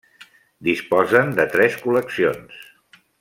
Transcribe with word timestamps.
Disposen 0.67 1.31
de 1.41 1.47
tres 1.55 1.79
col·leccions: 1.85 2.61